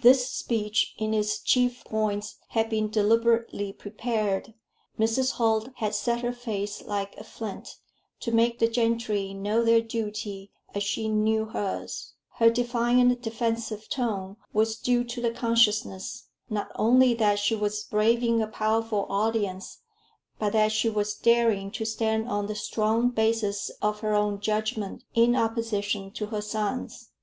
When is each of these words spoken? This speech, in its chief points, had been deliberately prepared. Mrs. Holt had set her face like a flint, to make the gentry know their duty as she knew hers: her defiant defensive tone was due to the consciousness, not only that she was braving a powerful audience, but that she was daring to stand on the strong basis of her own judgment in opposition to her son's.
This 0.00 0.30
speech, 0.30 0.94
in 0.96 1.12
its 1.12 1.38
chief 1.38 1.84
points, 1.84 2.36
had 2.48 2.70
been 2.70 2.88
deliberately 2.88 3.74
prepared. 3.74 4.54
Mrs. 4.98 5.32
Holt 5.32 5.68
had 5.74 5.94
set 5.94 6.20
her 6.22 6.32
face 6.32 6.82
like 6.86 7.14
a 7.18 7.24
flint, 7.24 7.76
to 8.20 8.32
make 8.32 8.58
the 8.58 8.68
gentry 8.68 9.34
know 9.34 9.62
their 9.62 9.82
duty 9.82 10.50
as 10.74 10.82
she 10.82 11.08
knew 11.10 11.44
hers: 11.44 12.14
her 12.36 12.48
defiant 12.48 13.20
defensive 13.20 13.90
tone 13.90 14.38
was 14.50 14.78
due 14.78 15.04
to 15.04 15.20
the 15.20 15.30
consciousness, 15.30 16.24
not 16.48 16.72
only 16.76 17.12
that 17.12 17.38
she 17.38 17.54
was 17.54 17.82
braving 17.84 18.40
a 18.40 18.46
powerful 18.46 19.04
audience, 19.10 19.80
but 20.38 20.54
that 20.54 20.72
she 20.72 20.88
was 20.88 21.14
daring 21.14 21.70
to 21.72 21.84
stand 21.84 22.26
on 22.30 22.46
the 22.46 22.54
strong 22.54 23.10
basis 23.10 23.68
of 23.82 24.00
her 24.00 24.14
own 24.14 24.40
judgment 24.40 25.04
in 25.14 25.36
opposition 25.36 26.10
to 26.12 26.24
her 26.28 26.40
son's. 26.40 27.10